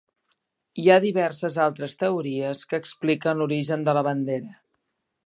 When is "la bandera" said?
3.99-4.57